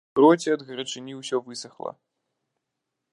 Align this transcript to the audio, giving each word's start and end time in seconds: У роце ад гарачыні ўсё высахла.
У 0.19 0.21
роце 0.23 0.49
ад 0.55 0.63
гарачыні 0.69 1.13
ўсё 1.19 1.37
высахла. 1.49 1.91